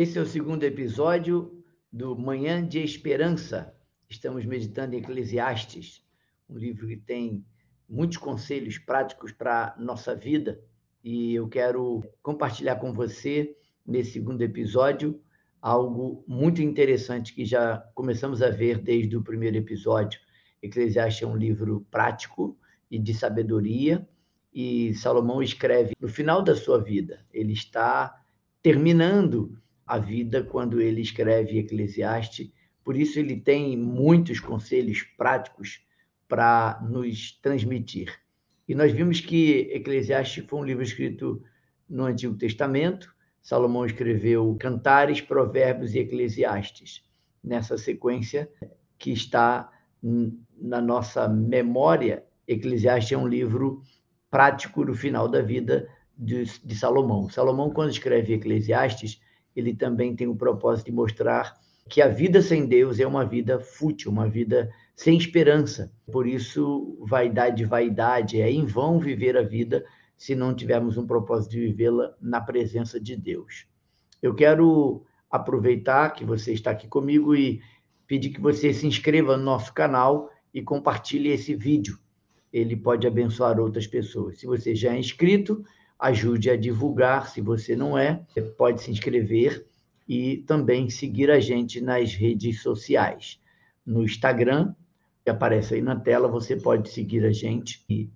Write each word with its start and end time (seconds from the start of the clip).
Esse 0.00 0.16
é 0.16 0.22
o 0.22 0.26
segundo 0.26 0.62
episódio 0.62 1.60
do 1.92 2.16
Manhã 2.16 2.64
de 2.64 2.78
Esperança. 2.78 3.74
Estamos 4.08 4.46
meditando 4.46 4.94
em 4.94 4.98
Eclesiastes, 4.98 6.06
um 6.48 6.56
livro 6.56 6.86
que 6.86 6.96
tem 6.96 7.44
muitos 7.88 8.16
conselhos 8.16 8.78
práticos 8.78 9.32
para 9.32 9.74
a 9.76 9.80
nossa 9.80 10.14
vida. 10.14 10.62
E 11.02 11.34
eu 11.34 11.48
quero 11.48 12.04
compartilhar 12.22 12.76
com 12.76 12.92
você, 12.92 13.56
nesse 13.84 14.12
segundo 14.12 14.40
episódio, 14.40 15.20
algo 15.60 16.22
muito 16.28 16.62
interessante 16.62 17.34
que 17.34 17.44
já 17.44 17.78
começamos 17.92 18.40
a 18.40 18.50
ver 18.50 18.78
desde 18.78 19.16
o 19.16 19.24
primeiro 19.24 19.56
episódio. 19.56 20.20
Eclesiastes 20.62 21.24
é 21.24 21.26
um 21.26 21.36
livro 21.36 21.84
prático 21.90 22.56
e 22.88 23.00
de 23.00 23.12
sabedoria, 23.12 24.08
e 24.54 24.94
Salomão 24.94 25.42
escreve 25.42 25.96
no 26.00 26.06
final 26.06 26.40
da 26.40 26.54
sua 26.54 26.80
vida. 26.80 27.26
Ele 27.32 27.52
está 27.52 28.14
terminando 28.62 29.58
a 29.88 29.98
vida 29.98 30.42
quando 30.42 30.80
ele 30.80 31.00
escreve 31.00 31.58
Eclesiastes. 31.58 32.52
Por 32.84 32.94
isso, 32.94 33.18
ele 33.18 33.36
tem 33.40 33.76
muitos 33.76 34.38
conselhos 34.38 35.02
práticos 35.16 35.80
para 36.28 36.78
nos 36.88 37.32
transmitir. 37.40 38.14
E 38.68 38.74
nós 38.74 38.92
vimos 38.92 39.20
que 39.20 39.70
Eclesiastes 39.72 40.44
foi 40.46 40.60
um 40.60 40.64
livro 40.64 40.82
escrito 40.82 41.42
no 41.88 42.04
Antigo 42.04 42.36
Testamento. 42.36 43.12
Salomão 43.42 43.86
escreveu 43.86 44.54
Cantares, 44.60 45.22
Provérbios 45.22 45.94
e 45.94 46.00
Eclesiastes, 46.00 47.02
nessa 47.42 47.78
sequência 47.78 48.50
que 48.98 49.10
está 49.10 49.72
na 50.60 50.82
nossa 50.82 51.26
memória. 51.26 52.24
Eclesiastes 52.46 53.12
é 53.12 53.16
um 53.16 53.26
livro 53.26 53.82
prático 54.30 54.84
do 54.84 54.94
final 54.94 55.28
da 55.28 55.40
vida 55.40 55.88
de, 56.16 56.44
de 56.44 56.74
Salomão. 56.74 57.30
Salomão, 57.30 57.70
quando 57.70 57.90
escreve 57.90 58.34
Eclesiastes, 58.34 59.20
ele 59.54 59.74
também 59.74 60.14
tem 60.14 60.26
o 60.26 60.36
propósito 60.36 60.86
de 60.86 60.92
mostrar 60.92 61.54
que 61.88 62.02
a 62.02 62.08
vida 62.08 62.42
sem 62.42 62.66
Deus 62.66 63.00
é 63.00 63.06
uma 63.06 63.24
vida 63.24 63.58
fútil, 63.58 64.10
uma 64.10 64.28
vida 64.28 64.70
sem 64.94 65.16
esperança. 65.16 65.90
Por 66.10 66.26
isso, 66.26 66.98
vaidade, 67.00 67.64
vaidade, 67.64 68.40
é 68.40 68.50
em 68.50 68.66
vão 68.66 68.98
viver 68.98 69.36
a 69.36 69.42
vida 69.42 69.84
se 70.16 70.34
não 70.34 70.54
tivermos 70.54 70.96
um 70.96 71.06
propósito 71.06 71.52
de 71.52 71.60
vivê-la 71.60 72.14
na 72.20 72.40
presença 72.40 73.00
de 73.00 73.16
Deus. 73.16 73.66
Eu 74.20 74.34
quero 74.34 75.04
aproveitar 75.30 76.10
que 76.10 76.24
você 76.24 76.52
está 76.52 76.72
aqui 76.72 76.88
comigo 76.88 77.34
e 77.34 77.60
pedir 78.06 78.30
que 78.30 78.40
você 78.40 78.72
se 78.72 78.86
inscreva 78.86 79.36
no 79.36 79.44
nosso 79.44 79.72
canal 79.72 80.30
e 80.52 80.62
compartilhe 80.62 81.30
esse 81.30 81.54
vídeo. 81.54 81.98
Ele 82.52 82.76
pode 82.76 83.06
abençoar 83.06 83.60
outras 83.60 83.86
pessoas. 83.86 84.38
Se 84.38 84.46
você 84.46 84.74
já 84.74 84.94
é 84.94 84.98
inscrito, 84.98 85.64
ajude 85.98 86.50
a 86.50 86.56
divulgar. 86.56 87.28
Se 87.28 87.40
você 87.40 87.74
não 87.74 87.96
é, 87.96 88.24
pode 88.56 88.82
se 88.82 88.90
inscrever 88.90 89.66
e 90.08 90.38
também 90.46 90.88
seguir 90.88 91.30
a 91.30 91.40
gente 91.40 91.80
nas 91.80 92.14
redes 92.14 92.62
sociais. 92.62 93.40
No 93.84 94.04
Instagram, 94.04 94.74
que 95.24 95.30
aparece 95.30 95.74
aí 95.74 95.82
na 95.82 95.96
tela, 95.96 96.28
você 96.28 96.56
pode 96.56 96.88
seguir 96.88 97.24
a 97.24 97.32
gente 97.32 97.84
e 97.88 98.10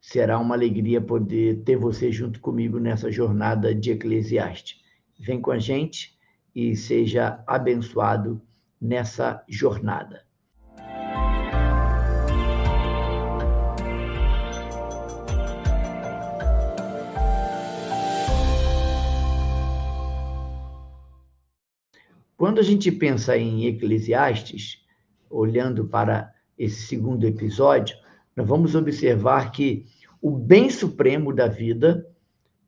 será 0.00 0.38
uma 0.38 0.54
alegria 0.54 1.00
poder 1.00 1.62
ter 1.64 1.76
você 1.76 2.12
junto 2.12 2.38
comigo 2.40 2.78
nessa 2.78 3.10
jornada 3.10 3.74
de 3.74 3.92
Eclesiastes. 3.92 4.80
Vem 5.18 5.40
com 5.40 5.50
a 5.50 5.58
gente 5.58 6.16
e 6.54 6.76
seja 6.76 7.42
abençoado 7.46 8.40
nessa 8.80 9.42
jornada. 9.48 10.24
Quando 22.44 22.58
a 22.58 22.62
gente 22.62 22.92
pensa 22.92 23.38
em 23.38 23.64
Eclesiastes, 23.68 24.84
olhando 25.30 25.86
para 25.86 26.30
esse 26.58 26.82
segundo 26.82 27.26
episódio, 27.26 27.96
nós 28.36 28.46
vamos 28.46 28.74
observar 28.74 29.50
que 29.50 29.86
o 30.20 30.30
bem 30.30 30.68
supremo 30.68 31.32
da 31.32 31.46
vida 31.46 32.06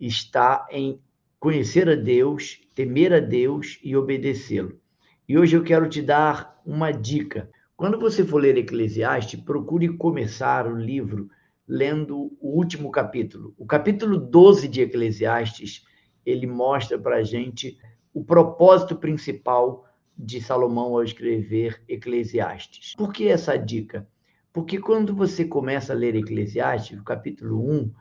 está 0.00 0.66
em 0.70 0.98
conhecer 1.38 1.90
a 1.90 1.94
Deus, 1.94 2.58
temer 2.74 3.12
a 3.12 3.20
Deus 3.20 3.78
e 3.84 3.94
obedecê-lo. 3.94 4.80
E 5.28 5.36
hoje 5.36 5.58
eu 5.58 5.62
quero 5.62 5.86
te 5.90 6.00
dar 6.00 6.58
uma 6.64 6.90
dica. 6.90 7.50
Quando 7.76 8.00
você 8.00 8.24
for 8.24 8.38
ler 8.40 8.56
Eclesiastes, 8.56 9.38
procure 9.40 9.90
começar 9.90 10.66
o 10.66 10.74
livro 10.74 11.28
lendo 11.68 12.34
o 12.40 12.56
último 12.56 12.90
capítulo. 12.90 13.52
O 13.58 13.66
capítulo 13.66 14.16
12 14.16 14.68
de 14.68 14.80
Eclesiastes, 14.80 15.84
ele 16.24 16.46
mostra 16.46 16.98
para 16.98 17.16
a 17.16 17.22
gente 17.22 17.76
o 18.16 18.24
propósito 18.24 18.96
principal 18.96 19.84
de 20.16 20.40
Salomão 20.40 20.94
ao 20.94 21.04
escrever 21.04 21.82
Eclesiastes. 21.86 22.94
Por 22.96 23.12
que 23.12 23.28
essa 23.28 23.58
dica? 23.58 24.08
Porque 24.54 24.78
quando 24.78 25.14
você 25.14 25.44
começa 25.44 25.92
a 25.92 25.96
ler 25.96 26.14
Eclesiastes, 26.14 26.98
o 26.98 27.04
capítulo 27.04 27.70
1, 27.70 27.92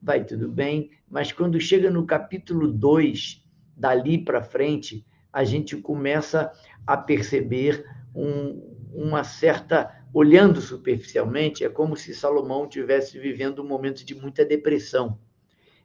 vai 0.00 0.22
tudo 0.22 0.48
bem, 0.48 0.92
mas 1.10 1.32
quando 1.32 1.58
chega 1.58 1.90
no 1.90 2.06
capítulo 2.06 2.68
2, 2.70 3.44
dali 3.76 4.16
para 4.16 4.44
frente, 4.44 5.04
a 5.32 5.42
gente 5.42 5.76
começa 5.78 6.52
a 6.86 6.96
perceber 6.96 7.84
um, 8.14 8.76
uma 8.92 9.24
certa. 9.24 10.04
Olhando 10.12 10.60
superficialmente, 10.60 11.64
é 11.64 11.68
como 11.68 11.96
se 11.96 12.14
Salomão 12.14 12.68
tivesse 12.68 13.18
vivendo 13.18 13.60
um 13.60 13.66
momento 13.66 14.04
de 14.04 14.14
muita 14.14 14.44
depressão. 14.44 15.18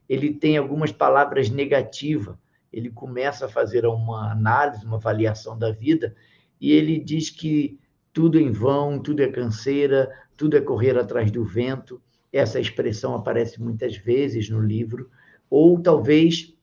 Ele 0.08 0.32
tem 0.32 0.58
algumas 0.58 0.92
palavras 0.92 1.50
negativas 1.50 2.38
ele 2.72 2.90
começa 2.90 3.46
a 3.46 3.50
fazer 3.50 3.86
uma 3.86 4.32
análise, 4.32 4.86
uma 4.86 4.98
avaliação 4.98 5.58
da 5.58 5.72
vida, 5.72 6.16
e 6.60 6.72
ele 6.72 7.00
diz 7.00 7.30
que 7.30 7.80
tudo 8.14 8.38
é 8.38 8.42
em 8.42 8.52
vão, 8.52 9.00
tudo 9.00 9.22
é 9.22 9.28
canseira, 9.28 10.10
tudo 10.36 10.58
é 10.58 10.62
correr 10.62 10.98
atrás 10.98 11.32
do 11.32 11.44
vento. 11.44 12.02
Essa 12.32 12.60
expressão 12.60 13.16
aparece 13.16 13.62
muitas 13.62 13.96
vezes 13.98 14.50
no 14.50 14.60
livro, 14.60 15.10
ou 15.50 15.82
talvez 15.82 16.54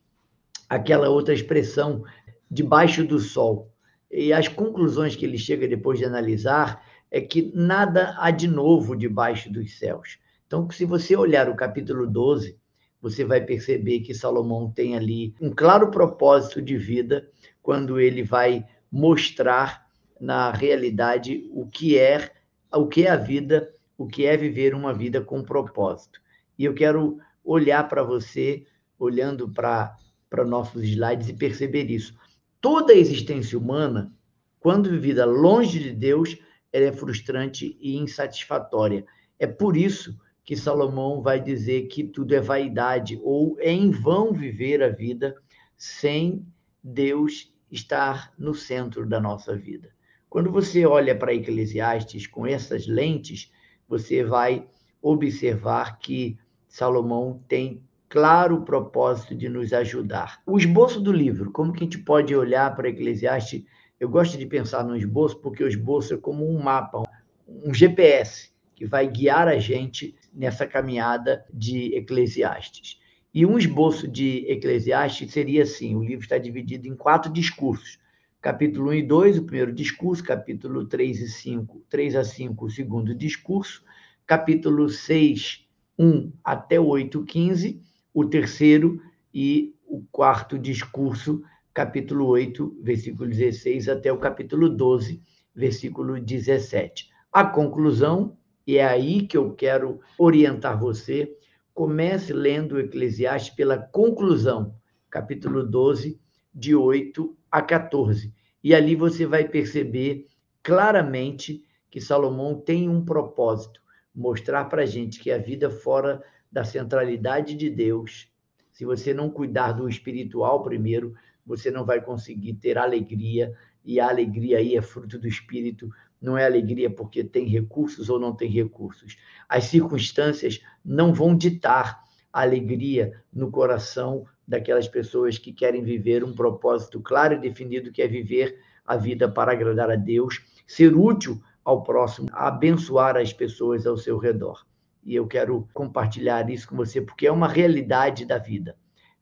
aquela 0.69 1.09
outra 1.09 1.35
expressão, 1.35 2.05
debaixo 2.51 3.05
do 3.05 3.19
sol. 3.19 3.73
E 4.11 4.33
as 4.33 4.49
conclusões 4.49 5.17
que 5.17 5.25
ele 5.25 5.39
chega 5.39 5.67
depois 5.67 5.99
de 5.99 6.05
analisar 6.05 6.83
é 7.11 7.21
que 7.21 7.53
nada 7.55 8.15
há 8.19 8.31
de 8.31 8.47
novo 8.47 8.97
debaixo 8.97 9.51
dos 9.51 9.79
céus. 9.79 10.19
Então, 10.47 10.71
se 10.71 10.85
você 10.85 11.17
olhar 11.17 11.49
o 11.49 11.57
capítulo 11.57 12.07
12, 12.07 12.57
você 13.01 13.25
vai 13.25 13.41
perceber 13.41 14.01
que 14.01 14.15
Salomão 14.15 14.71
tem 14.71 14.97
ali 14.97 15.35
um 15.41 15.51
claro 15.51 15.91
propósito 15.91 16.61
de 16.61 16.77
vida 16.77 17.29
quando 17.63 18.01
ele 18.01 18.23
vai 18.23 18.67
mostrar 18.91 19.87
na 20.21 20.51
realidade 20.51 21.49
o 21.53 21.67
que 21.67 21.99
é 21.99 22.31
o 22.73 22.87
que 22.87 23.07
é 23.07 23.11
a 23.11 23.17
vida, 23.17 23.73
o 23.97 24.07
que 24.07 24.27
é 24.27 24.37
viver 24.37 24.75
uma 24.75 24.93
vida 24.93 25.21
com 25.21 25.43
propósito. 25.43 26.21
E 26.59 26.65
eu 26.65 26.75
quero 26.75 27.19
olhar 27.45 27.89
para 27.89 28.03
você, 28.03 28.67
olhando 28.99 29.49
para 29.49 29.97
para 30.29 30.45
nossos 30.45 30.83
slides 30.83 31.29
e 31.29 31.35
perceber 31.35 31.89
isso. 31.89 32.15
Toda 32.61 32.93
a 32.93 32.97
existência 32.97 33.57
humana, 33.57 34.13
quando 34.59 34.91
vivida 34.91 35.25
longe 35.25 35.79
de 35.79 35.93
Deus, 35.93 36.37
ela 36.73 36.87
é 36.87 36.93
frustrante 36.93 37.77
e 37.81 37.97
insatisfatória. 37.97 39.07
É 39.39 39.47
por 39.47 39.77
isso 39.77 40.19
que 40.47 40.57
Salomão 40.57 41.21
vai 41.21 41.41
dizer 41.41 41.89
que 41.89 42.05
tudo 42.05 42.33
é 42.33 42.41
vaidade, 42.41 43.19
ou 43.25 43.57
é 43.59 43.73
em 43.73 43.91
vão 43.91 44.33
viver 44.33 44.81
a 44.81 44.89
vida 44.89 45.35
sem 45.77 46.47
Deus 46.83 47.53
estar 47.69 48.33
no 48.39 48.55
centro 48.55 49.05
da 49.05 49.21
nossa 49.21 49.57
vida. 49.57 49.91
Quando 50.31 50.53
você 50.53 50.87
olha 50.87 51.19
para 51.19 51.35
Eclesiastes 51.35 52.29
com 52.29 52.47
essas 52.47 52.87
lentes, 52.87 53.53
você 53.89 54.23
vai 54.23 54.65
observar 55.03 55.99
que 55.99 56.39
Salomão 56.69 57.43
tem 57.49 57.83
claro 58.09 58.63
propósito 58.63 59.35
de 59.35 59.49
nos 59.49 59.73
ajudar. 59.73 60.41
O 60.47 60.57
esboço 60.57 61.01
do 61.01 61.11
livro, 61.11 61.51
como 61.51 61.73
que 61.73 61.81
a 61.81 61.85
gente 61.85 61.99
pode 61.99 62.37
olhar 62.37 62.73
para 62.77 62.89
Eclesiastes? 62.89 63.65
Eu 63.99 64.09
gosto 64.09 64.39
de 64.39 64.47
pensar 64.47 64.85
no 64.85 64.97
esboço 64.97 65.41
porque 65.41 65.65
o 65.65 65.69
esboço 65.69 66.15
é 66.15 66.17
como 66.17 66.49
um 66.49 66.63
mapa, 66.63 67.03
um 67.49 67.75
GPS 67.75 68.55
que 68.77 68.85
vai 68.85 69.09
guiar 69.09 69.49
a 69.49 69.59
gente 69.59 70.15
nessa 70.37 70.67
caminhada 70.67 71.45
de 71.53 71.97
Eclesiastes. 71.97 73.01
E 73.33 73.45
um 73.45 73.59
esboço 73.59 74.07
de 74.07 74.45
Eclesiastes 74.51 75.33
seria 75.33 75.63
assim: 75.63 75.97
o 75.97 76.05
livro 76.05 76.25
está 76.25 76.39
dividido 76.39 76.87
em 76.87 76.95
quatro 76.95 77.33
discursos. 77.33 77.99
Capítulo 78.41 78.91
1 78.91 78.95
e 78.95 79.03
2, 79.03 79.39
o 79.39 79.43
primeiro 79.45 79.73
discurso, 79.73 80.23
capítulo 80.23 80.87
3 80.87 81.21
e 81.21 81.29
5, 81.29 81.83
3 81.89 82.17
a 82.17 82.23
5, 82.23 82.65
o 82.65 82.71
segundo 82.71 83.15
discurso, 83.15 83.83
capítulo 84.27 84.89
6, 84.89 85.67
1 85.99 86.33
até 86.45 86.79
8, 86.79 87.25
15, 87.25 87.81
o 88.15 88.25
terceiro 88.25 89.03
e 89.35 89.75
o 89.87 90.03
quarto 90.13 90.59
discurso, 90.59 91.43
capítulo 91.75 92.27
8, 92.27 92.79
versículo 92.83 93.29
16 93.29 93.89
até 93.89 94.13
o 94.13 94.19
capítulo 94.19 94.69
12, 94.69 95.21
versículo 95.55 96.21
17. 96.21 97.11
A 97.33 97.45
conclusão 97.45 98.37
e 98.67 98.79
é 98.79 98.85
aí 98.85 99.27
que 99.27 99.37
eu 99.37 99.55
quero 99.55 100.01
orientar 100.19 100.79
você. 100.79 101.37
Comece 101.73 102.33
lendo 102.33 102.73
o 102.73 102.81
Eclesiastes 102.81 103.55
pela 103.55 103.79
conclusão, 103.79 104.75
capítulo 105.09 105.63
12, 105.63 106.21
de 106.53 106.75
8 106.75 107.37
a 107.51 107.63
14. 107.63 108.35
E 108.65 108.75
ali 108.75 108.97
você 108.97 109.25
vai 109.27 109.47
perceber 109.47 110.27
claramente 110.63 111.63
que 111.91 112.01
Salomão 112.01 112.59
tem 112.59 112.89
um 112.89 113.05
propósito: 113.05 113.81
mostrar 114.15 114.65
para 114.65 114.83
a 114.83 114.87
gente 114.87 115.21
que 115.21 115.31
a 115.31 115.39
vida 115.39 115.71
fora 115.71 116.23
da 116.51 116.65
centralidade 116.65 117.55
de 117.55 117.71
Deus, 117.71 118.33
se 118.73 118.85
você 118.85 119.15
não 119.15 119.31
cuidar 119.31 119.73
do 119.73 119.89
espiritual 119.89 120.63
primeiro, 120.63 121.15
você 121.45 121.71
não 121.71 121.85
vai 121.85 122.01
conseguir 122.01 122.55
ter 122.55 122.79
alegria, 122.79 123.55
e 123.85 124.01
a 124.01 124.09
alegria 124.09 124.59
aí 124.59 124.75
é 124.75 124.83
fruto 124.83 125.19
do 125.19 125.29
espírito, 125.29 125.89
não 126.27 126.37
é 126.37 126.45
alegria 126.45 126.91
porque 126.91 127.23
tem 127.23 127.47
recursos 127.47 128.11
ou 128.11 128.19
não 128.19 128.35
tem 128.35 128.51
recursos. 128.51 129.17
As 129.49 129.67
circunstâncias 129.67 130.61
não 130.85 131.15
vão 131.15 131.37
ditar 131.37 132.03
a 132.33 132.43
alegria 132.43 133.23
no 133.33 133.49
coração 133.49 134.27
daquelas 134.47 134.89
pessoas 134.89 135.39
que 135.39 135.53
querem 135.53 135.85
viver 135.85 136.25
um 136.25 136.35
propósito 136.35 137.01
claro 137.01 137.35
e 137.35 137.39
definido, 137.39 137.93
que 137.93 138.03
é 138.03 138.09
viver 138.09 138.59
a 138.85 138.97
vida 138.97 139.29
para 139.31 139.53
agradar 139.53 139.89
a 139.89 139.95
Deus, 139.95 140.45
ser 140.67 140.97
útil 140.97 141.41
ao 141.65 141.85
próximo, 141.85 142.29
abençoar 142.33 143.17
as 143.17 143.33
pessoas 143.33 143.87
ao 143.87 143.97
seu 143.97 144.19
redor. 144.19 144.67
E 145.05 145.15
eu 145.15 145.29
quero 145.29 145.69
compartilhar 145.73 146.51
isso 146.51 146.69
com 146.69 146.75
você 146.75 147.01
porque 147.01 147.29
é 147.29 147.33
uma 147.33 147.47
realidade 147.47 148.25
da 148.25 148.39
vida. 148.39 148.77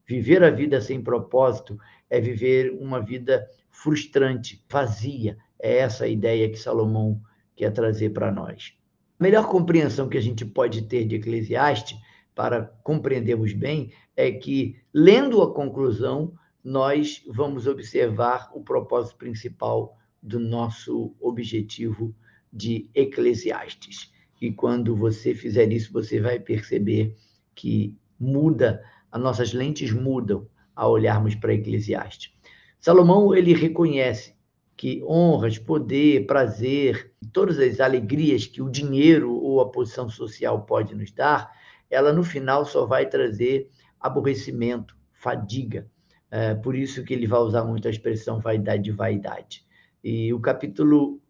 Viver 0.07 0.43
a 0.43 0.51
vida 0.51 0.81
sem 0.81 1.03
propósito 1.03 1.79
é 2.09 2.19
viver 2.19 2.71
uma 2.81 3.01
vida 3.01 3.47
frustrante, 3.71 4.65
vazia. 4.71 5.37
É 5.65 5.79
essa 5.79 6.05
a 6.05 6.09
ideia 6.09 6.51
que 6.51 6.59
Salomão 6.59 7.23
quer 7.57 7.71
trazer 7.71 8.11
para 8.11 8.31
nós. 8.31 8.75
A 9.19 9.25
melhor 9.25 9.49
compreensão 9.49 10.11
que 10.11 10.19
a 10.19 10.21
gente 10.21 10.45
pode 10.45 10.83
ter 10.83 11.07
de 11.07 11.15
Eclesiastes, 11.15 11.97
para 12.35 12.65
compreendermos 12.83 13.55
bem, 13.55 13.91
é 14.15 14.31
que, 14.31 14.77
lendo 14.93 15.41
a 15.41 15.55
conclusão, 15.55 16.35
nós 16.63 17.23
vamos 17.27 17.67
observar 17.67 18.51
o 18.53 18.63
propósito 18.63 19.17
principal 19.17 19.97
do 20.23 20.39
nosso 20.39 21.17
objetivo 21.19 22.15
de 22.53 22.91
Eclesiastes. 22.95 24.13
E 24.43 24.53
quando 24.53 24.95
você 24.95 25.35
fizer 25.35 25.73
isso, 25.73 25.91
você 25.91 26.21
vai 26.21 26.39
perceber 26.39 27.17
que 27.55 27.97
muda, 28.21 28.85
as 29.11 29.19
nossas 29.19 29.55
lentes 29.55 29.91
mudam 29.93 30.47
ao 30.77 30.91
olharmos 30.91 31.35
para 31.35 31.55
Eclesiastes. 31.55 32.35
Salomão, 32.79 33.35
ele 33.35 33.55
reconhece 33.55 34.34
que 34.77 35.03
honras, 35.05 35.59
poder, 35.59 36.27
prazer, 36.27 37.13
todas 37.33 37.59
as 37.59 37.81
alegrias 37.81 38.47
que 38.47 38.61
o 38.61 38.71
dinheiro 38.71 39.33
ou 39.33 39.61
a 39.61 39.71
posição 39.71 40.09
social 40.09 40.63
pode 40.63 40.95
nos 40.95 41.13
dar, 41.13 41.51
ela 41.91 42.13
no 42.13 42.25
final 42.25 42.65
só 42.65 42.85
vai 42.85 43.07
trazer 43.07 43.69
aborrecimento, 44.01 44.97
fadiga. 45.13 45.87
É 46.31 46.55
por 46.55 46.75
isso 46.75 47.05
que 47.05 47.15
ele 47.15 47.27
vai 47.27 47.41
usar 47.41 47.65
muito 47.65 47.87
a 47.87 47.91
expressão 47.91 48.41
vaidade 48.41 48.83
de 48.83 48.91
vaidade. 48.91 49.65
E 50.03 50.35
o 50.35 50.41
capítulo 50.41 51.21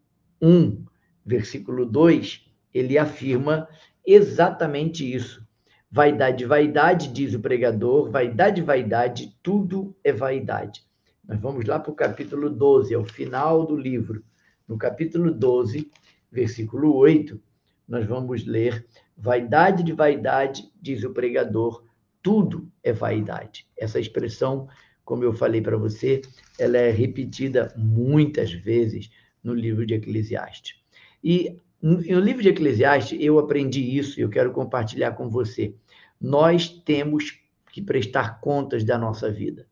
1, 0.41 0.85
versículo 1.25 1.85
2, 1.85 2.47
ele 2.73 2.97
afirma 2.97 3.69
exatamente 4.07 5.15
isso. 5.15 5.47
Vaidade, 5.91 6.45
vaidade, 6.45 7.13
diz 7.13 7.35
o 7.35 7.41
pregador, 7.41 8.11
vaidade, 8.11 8.63
vaidade, 8.63 9.37
tudo 9.43 9.95
é 10.03 10.13
vaidade. 10.13 10.83
Nós 11.27 11.41
vamos 11.41 11.65
lá 11.65 11.79
para 11.79 11.91
o 11.91 11.95
capítulo 11.95 12.51
12, 12.51 12.93
é 12.93 12.99
o 12.99 13.05
final 13.05 13.65
do 13.65 13.75
livro. 13.75 14.23
No 14.69 14.77
capítulo 14.77 15.33
12, 15.33 15.91
versículo 16.31 16.95
8, 16.95 17.41
nós 17.89 18.07
vamos 18.07 18.45
ler: 18.45 18.87
Vaidade 19.17 19.83
de 19.83 19.95
vaidade, 19.95 20.71
diz 20.81 21.03
o 21.03 21.15
pregador, 21.15 21.83
tudo 22.23 22.71
é 22.83 22.93
vaidade. 22.93 23.67
Essa 23.75 23.99
expressão, 23.99 24.69
como 25.03 25.25
eu 25.25 25.33
falei 25.33 25.63
para 25.63 25.79
você, 25.79 26.21
ela 26.59 26.77
é 26.77 26.91
repetida 26.91 27.73
muitas 27.75 28.53
vezes 28.53 29.11
no 29.43 29.55
livro 29.55 29.87
de 29.87 29.95
Eclesiastes. 29.95 30.79
E 31.23 31.59
no 31.81 32.21
livro 32.21 32.43
de 32.43 32.51
Eclesiastes 32.51 33.19
eu 33.19 33.39
aprendi 33.39 33.81
isso 33.81 34.21
e 34.21 34.23
eu 34.23 34.29
quero 34.29 34.53
compartilhar 34.53 35.13
com 35.13 35.31
você. 35.31 35.75
Nós 36.21 36.69
temos 36.69 37.41
que 37.73 37.81
prestar 37.81 38.41
contas 38.41 38.85
da 38.85 38.99
nossa 38.99 39.31
vida. 39.31 39.67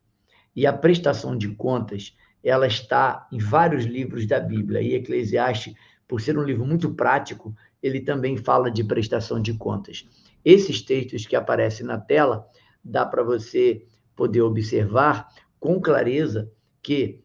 E 0.55 0.67
a 0.67 0.73
prestação 0.73 1.37
de 1.37 1.49
contas, 1.49 2.15
ela 2.43 2.67
está 2.67 3.27
em 3.31 3.39
vários 3.39 3.85
livros 3.85 4.27
da 4.27 4.39
Bíblia. 4.39 4.81
E 4.81 4.95
Eclesiastes, 4.95 5.73
por 6.07 6.21
ser 6.21 6.37
um 6.37 6.43
livro 6.43 6.65
muito 6.65 6.93
prático, 6.93 7.55
ele 7.81 8.01
também 8.01 8.37
fala 8.37 8.69
de 8.69 8.83
prestação 8.83 9.41
de 9.41 9.53
contas. 9.53 10.07
Esses 10.43 10.81
textos 10.81 11.25
que 11.25 11.35
aparecem 11.35 11.85
na 11.85 11.97
tela, 11.97 12.47
dá 12.83 13.05
para 13.05 13.23
você 13.23 13.85
poder 14.15 14.41
observar 14.41 15.27
com 15.59 15.81
clareza 15.81 16.51
que 16.81 17.23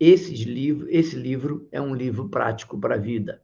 esses 0.00 0.40
livros, 0.40 0.88
esse 0.90 1.14
livro 1.14 1.68
é 1.70 1.80
um 1.80 1.94
livro 1.94 2.28
prático 2.28 2.78
para 2.78 2.96
a 2.96 2.98
vida. 2.98 3.42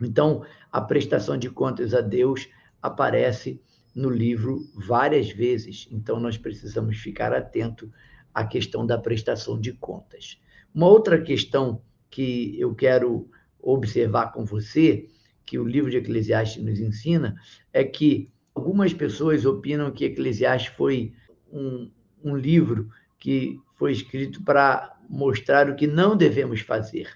Então, 0.00 0.44
a 0.70 0.80
prestação 0.80 1.36
de 1.36 1.48
contas 1.48 1.94
a 1.94 2.00
Deus 2.00 2.48
aparece 2.80 3.62
no 3.94 4.10
livro 4.10 4.60
várias 4.74 5.30
vezes. 5.30 5.88
Então, 5.90 6.18
nós 6.18 6.36
precisamos 6.36 6.98
ficar 6.98 7.32
atento 7.32 7.90
a 8.34 8.44
questão 8.44 8.86
da 8.86 8.98
prestação 8.98 9.60
de 9.60 9.72
contas. 9.72 10.40
Uma 10.74 10.88
outra 10.88 11.20
questão 11.20 11.82
que 12.10 12.58
eu 12.58 12.74
quero 12.74 13.28
observar 13.60 14.32
com 14.32 14.44
você, 14.44 15.08
que 15.44 15.58
o 15.58 15.64
livro 15.64 15.90
de 15.90 15.98
Eclesiastes 15.98 16.62
nos 16.62 16.80
ensina, 16.80 17.36
é 17.72 17.84
que 17.84 18.30
algumas 18.54 18.92
pessoas 18.92 19.44
opinam 19.44 19.90
que 19.90 20.04
Eclesiastes 20.04 20.72
foi 20.74 21.12
um, 21.52 21.90
um 22.22 22.36
livro 22.36 22.88
que 23.18 23.60
foi 23.76 23.92
escrito 23.92 24.42
para 24.42 24.96
mostrar 25.08 25.68
o 25.68 25.76
que 25.76 25.86
não 25.86 26.16
devemos 26.16 26.60
fazer. 26.60 27.08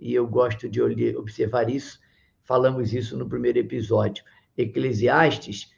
E 0.00 0.14
eu 0.14 0.26
gosto 0.26 0.68
de 0.68 0.80
observar 1.16 1.70
isso, 1.70 2.00
falamos 2.42 2.92
isso 2.92 3.16
no 3.16 3.28
primeiro 3.28 3.58
episódio. 3.58 4.24
Eclesiastes 4.56 5.72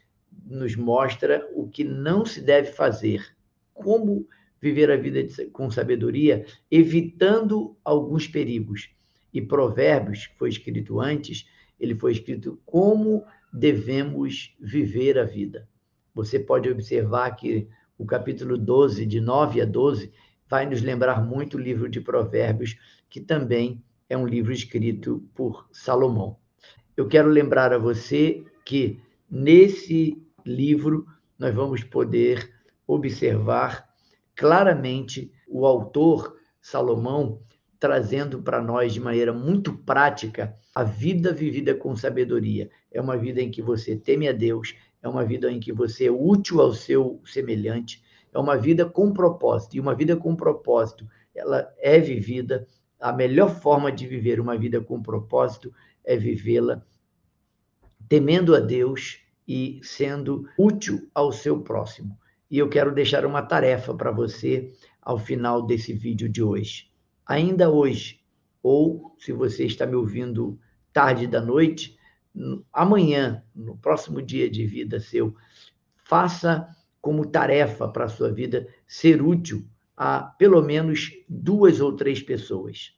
nos 0.45 0.75
mostra 0.75 1.47
o 1.53 1.67
que 1.67 1.83
não 1.83 2.25
se 2.25 2.41
deve 2.41 2.71
fazer, 2.71 3.25
como 3.73 4.27
viver 4.61 4.91
a 4.91 4.97
vida 4.97 5.25
com 5.51 5.69
sabedoria, 5.69 6.45
evitando 6.69 7.77
alguns 7.83 8.27
perigos. 8.27 8.89
E 9.33 9.41
Provérbios, 9.41 10.27
que 10.27 10.37
foi 10.37 10.49
escrito 10.49 10.99
antes, 10.99 11.47
ele 11.79 11.95
foi 11.95 12.13
escrito 12.13 12.59
como 12.65 13.23
devemos 13.51 14.55
viver 14.59 15.19
a 15.19 15.23
vida. 15.23 15.67
Você 16.13 16.39
pode 16.39 16.69
observar 16.69 17.31
que 17.35 17.67
o 17.97 18.05
capítulo 18.05 18.57
12, 18.57 19.05
de 19.05 19.19
9 19.19 19.61
a 19.61 19.65
12, 19.65 20.11
vai 20.49 20.65
nos 20.65 20.81
lembrar 20.81 21.23
muito 21.23 21.57
o 21.57 21.59
livro 21.59 21.89
de 21.89 21.99
Provérbios, 21.99 22.77
que 23.09 23.19
também 23.19 23.83
é 24.09 24.17
um 24.17 24.27
livro 24.27 24.53
escrito 24.53 25.27
por 25.33 25.67
Salomão. 25.71 26.37
Eu 26.95 27.07
quero 27.07 27.27
lembrar 27.27 27.73
a 27.73 27.77
você 27.77 28.43
que 28.63 28.99
nesse 29.29 30.21
livro 30.45 31.05
nós 31.37 31.53
vamos 31.53 31.83
poder 31.83 32.49
observar 32.87 33.89
claramente 34.35 35.31
o 35.47 35.65
autor 35.65 36.35
Salomão 36.61 37.39
trazendo 37.79 38.41
para 38.41 38.61
nós 38.61 38.93
de 38.93 38.99
maneira 38.99 39.31
muito 39.31 39.77
prática 39.77 40.55
a 40.73 40.83
vida 40.83 41.31
vivida 41.31 41.75
com 41.75 41.95
sabedoria. 41.95 42.69
É 42.91 42.99
uma 42.99 43.17
vida 43.17 43.41
em 43.41 43.51
que 43.51 43.61
você 43.61 43.95
teme 43.95 44.27
a 44.27 44.31
Deus, 44.31 44.75
é 45.01 45.07
uma 45.07 45.23
vida 45.23 45.51
em 45.51 45.59
que 45.59 45.71
você 45.71 46.07
é 46.07 46.11
útil 46.11 46.61
ao 46.61 46.73
seu 46.73 47.21
semelhante, 47.25 48.03
é 48.33 48.39
uma 48.39 48.57
vida 48.57 48.85
com 48.85 49.13
propósito. 49.13 49.75
E 49.75 49.79
uma 49.79 49.93
vida 49.93 50.15
com 50.17 50.35
propósito, 50.35 51.07
ela 51.33 51.71
é 51.77 51.99
vivida, 51.99 52.67
a 52.99 53.13
melhor 53.13 53.49
forma 53.49 53.91
de 53.91 54.07
viver 54.07 54.39
uma 54.39 54.57
vida 54.57 54.81
com 54.81 55.01
propósito 55.01 55.71
é 56.03 56.17
vivê-la 56.17 56.81
temendo 58.07 58.55
a 58.55 58.59
Deus 58.59 59.19
e 59.47 59.79
sendo 59.83 60.47
útil 60.57 61.09
ao 61.13 61.31
seu 61.31 61.61
próximo 61.61 62.17
e 62.49 62.57
eu 62.57 62.69
quero 62.69 62.93
deixar 62.93 63.25
uma 63.25 63.41
tarefa 63.41 63.93
para 63.93 64.11
você 64.11 64.71
ao 65.01 65.17
final 65.17 65.65
desse 65.65 65.93
vídeo 65.93 66.29
de 66.29 66.43
hoje. 66.43 66.91
Ainda 67.25 67.69
hoje, 67.69 68.19
ou 68.61 69.15
se 69.17 69.31
você 69.31 69.65
está 69.65 69.85
me 69.85 69.95
ouvindo 69.95 70.59
tarde 70.91 71.27
da 71.27 71.41
noite, 71.41 71.97
amanhã, 72.71 73.43
no 73.55 73.77
próximo 73.77 74.21
dia 74.21 74.49
de 74.49 74.65
vida 74.65 74.99
seu, 74.99 75.35
faça 75.95 76.67
como 77.01 77.25
tarefa 77.25 77.87
para 77.87 78.05
a 78.05 78.09
sua 78.09 78.31
vida 78.31 78.67
ser 78.87 79.21
útil 79.21 79.67
a 79.95 80.21
pelo 80.21 80.61
menos 80.61 81.11
duas 81.29 81.79
ou 81.79 81.95
três 81.95 82.21
pessoas. 82.21 82.93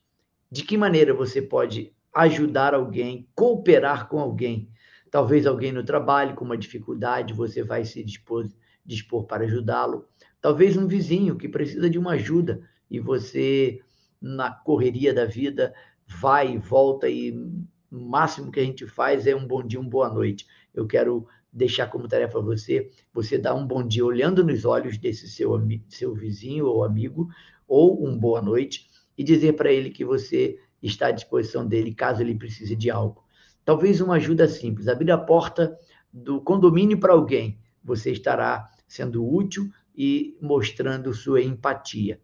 De 0.52 0.64
que 0.64 0.78
maneira 0.78 1.14
você 1.14 1.42
pode 1.42 1.94
ajudar 2.14 2.74
alguém, 2.74 3.28
cooperar 3.36 4.08
com 4.08 4.20
alguém? 4.20 4.70
Talvez 5.12 5.46
alguém 5.46 5.72
no 5.72 5.84
trabalho 5.84 6.36
com 6.36 6.46
uma 6.46 6.58
dificuldade, 6.58 7.34
você 7.34 7.64
vai 7.64 7.86
se 7.86 8.04
dispor 8.04 8.46
dispor 8.88 9.26
para 9.26 9.44
ajudá-lo. 9.44 10.08
Talvez 10.42 10.78
um 10.78 10.88
vizinho 10.88 11.36
que 11.36 11.50
precisa 11.50 11.90
de 11.90 12.00
uma 12.00 12.14
ajuda 12.14 12.62
e 12.90 13.00
você, 13.00 13.82
na 14.22 14.50
correria 14.50 15.14
da 15.14 15.26
vida, 15.26 15.74
vai 16.08 16.54
e 16.54 16.58
volta 16.58 17.10
e 17.10 17.32
o 17.92 18.00
máximo 18.00 18.52
que 18.52 18.60
a 18.60 18.64
gente 18.64 18.88
faz 18.88 19.28
é 19.28 19.36
um 19.36 19.46
bom 19.46 19.62
dia, 19.62 19.80
uma 19.80 19.90
boa 19.90 20.10
noite. 20.10 20.48
Eu 20.74 20.88
quero 20.88 21.28
deixar 21.52 21.88
como 21.88 22.08
tarefa 22.08 22.40
você, 22.40 22.90
você 23.14 23.38
dar 23.38 23.56
um 23.56 23.66
bom 23.66 23.86
dia 23.86 24.06
olhando 24.06 24.44
nos 24.44 24.64
olhos 24.64 24.98
desse 24.98 25.28
seu, 25.28 25.60
seu 25.90 26.14
vizinho 26.14 26.66
ou 26.66 26.84
amigo, 26.84 27.28
ou 27.68 28.06
um 28.08 28.18
boa 28.18 28.42
noite, 28.42 28.88
e 29.18 29.24
dizer 29.24 29.54
para 29.54 29.72
ele 29.72 29.90
que 29.90 30.06
você 30.06 30.58
está 30.82 31.08
à 31.08 31.12
disposição 31.12 31.68
dele 31.68 31.94
caso 31.94 32.22
ele 32.22 32.36
precise 32.36 32.76
de 32.76 32.90
algo. 32.90 33.24
Talvez 33.66 34.00
uma 34.00 34.16
ajuda 34.16 34.48
simples, 34.48 34.88
abrir 34.88 35.12
a 35.12 35.18
porta 35.18 35.78
do 36.14 36.40
condomínio 36.40 37.00
para 37.00 37.14
alguém, 37.14 37.60
você 37.84 38.12
estará 38.12 38.70
sendo 38.88 39.28
útil 39.28 39.70
e 39.96 40.38
mostrando 40.42 41.14
sua 41.14 41.42
empatia. 41.42 42.20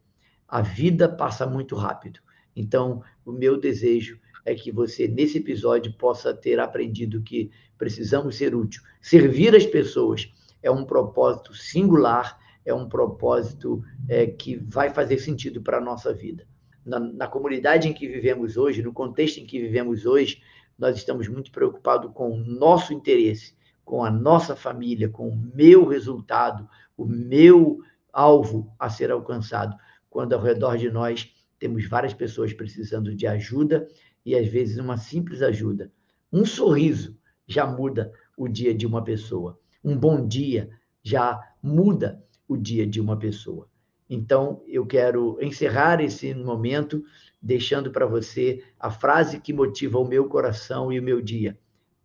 A 0.48 0.62
vida 0.62 1.10
passa 1.10 1.46
muito 1.46 1.76
rápido. 1.76 2.20
Então, 2.56 3.02
o 3.26 3.32
meu 3.32 3.60
desejo 3.60 4.20
é 4.46 4.54
que 4.54 4.72
você, 4.72 5.08
nesse 5.08 5.40
episódio, 5.40 5.94
possa 5.94 6.34
ter 6.34 6.60
aprendido 6.60 7.22
que 7.22 7.52
precisamos 7.78 8.36
ser 8.36 8.54
útil. 8.54 8.82
Servir 9.02 9.56
as 9.56 9.66
pessoas 9.66 10.32
é 10.62 10.70
um 10.70 10.86
propósito 10.86 11.54
singular, 11.54 12.40
é 12.66 12.74
um 12.74 12.88
propósito 12.88 13.84
é, 14.08 14.28
que 14.28 14.56
vai 14.56 14.90
fazer 14.90 15.18
sentido 15.18 15.62
para 15.62 15.78
a 15.78 15.82
nossa 15.82 16.14
vida. 16.14 16.48
Na, 16.86 17.00
na 17.00 17.28
comunidade 17.28 17.88
em 17.88 17.94
que 17.94 18.08
vivemos 18.08 18.58
hoje, 18.58 18.82
no 18.82 18.94
contexto 18.94 19.40
em 19.40 19.46
que 19.46 19.60
vivemos 19.60 20.06
hoje, 20.06 20.42
nós 20.78 20.98
estamos 20.98 21.28
muito 21.28 21.52
preocupados 21.52 22.12
com 22.14 22.32
o 22.32 22.38
nosso 22.38 22.94
interesse, 22.94 23.56
com 23.84 24.04
a 24.04 24.12
nossa 24.12 24.56
família, 24.56 25.10
com 25.10 25.30
o 25.30 25.36
meu 25.36 25.88
resultado, 25.88 26.68
o 26.98 27.06
meu 27.06 27.80
alvo 28.12 28.74
a 28.80 28.90
ser 28.90 29.12
alcançado, 29.12 29.76
quando 30.10 30.34
ao 30.34 30.42
redor 30.42 30.78
de 30.78 30.90
nós 30.90 31.34
temos 31.60 31.88
várias 31.88 32.14
pessoas 32.14 32.54
precisando 32.54 33.16
de 33.16 33.26
ajuda 33.26 33.88
e 34.26 34.36
às 34.36 34.48
vezes 34.48 34.78
uma 34.78 34.98
simples 34.98 35.42
ajuda. 35.42 35.92
Um 36.32 36.46
sorriso 36.46 37.18
já 37.48 37.66
muda 37.66 38.12
o 38.38 38.48
dia 38.48 38.74
de 38.74 38.86
uma 38.86 39.04
pessoa. 39.04 39.60
Um 39.84 39.98
bom 39.98 40.26
dia 40.28 40.70
já 41.02 41.40
muda 41.62 42.24
o 42.48 42.56
dia 42.56 42.88
de 42.88 43.02
uma 43.02 43.18
pessoa. 43.18 43.68
Então, 44.10 44.62
eu 44.68 44.86
quero 44.86 45.38
encerrar 45.42 46.02
esse 46.02 46.34
momento 46.34 47.04
deixando 47.42 47.92
para 47.92 48.06
você 48.06 48.64
a 48.80 48.92
frase 48.92 49.40
que 49.40 49.52
motiva 49.52 49.98
o 49.98 50.08
meu 50.08 50.28
coração 50.28 50.92
e 50.92 51.00
o 51.00 51.04
meu 51.04 51.22
dia. 51.22 51.58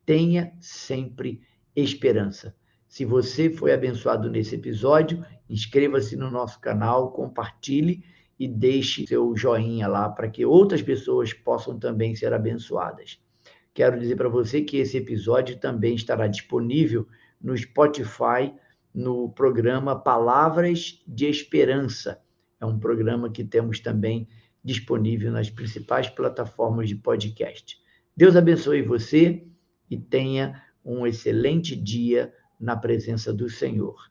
Tenha 0.07 0.53
sempre 0.61 1.43
esperança. 1.83 2.55
Se 2.89 3.05
você 3.05 3.51
foi 3.51 3.73
abençoado 3.73 4.31
nesse 4.31 4.55
episódio, 4.55 5.25
inscreva-se 5.49 6.17
no 6.17 6.31
nosso 6.31 6.61
canal, 6.61 7.13
compartilhe 7.13 8.03
e 8.39 8.49
deixe 8.49 9.07
seu 9.07 9.37
joinha 9.37 9.89
lá 9.89 10.09
para 10.09 10.29
que 10.29 10.47
outras 10.47 10.81
pessoas 10.81 11.33
possam 11.33 11.79
também 11.79 12.15
ser 12.15 12.33
abençoadas. 12.33 13.21
Quero 13.75 13.99
dizer 13.99 14.17
para 14.17 14.29
você 14.29 14.63
que 14.63 14.79
esse 14.79 14.97
episódio 14.97 15.59
também 15.59 15.95
estará 15.95 16.27
disponível 16.27 17.07
no 17.41 17.57
Spotify, 17.57 18.53
no 18.95 19.29
programa 19.31 19.95
Palavras 19.95 21.03
de 21.07 21.27
Esperança. 21.27 22.21
É 22.61 22.67
um 22.67 22.79
programa 22.79 23.31
que 23.31 23.45
temos 23.45 23.81
também 23.81 24.27
disponível 24.65 25.31
nas 25.31 25.51
principais 25.51 26.09
plataformas 26.09 26.89
de 26.89 26.97
podcast. 26.97 27.79
Deus 28.17 28.35
abençoe 28.35 28.83
você 28.83 29.47
e 29.89 29.97
tenha 29.97 30.61
um 30.89 31.07
excelente 31.07 31.77
dia 31.77 32.33
na 32.59 32.75
presença 32.75 33.33
do 33.33 33.49
Senhor. 33.49 34.11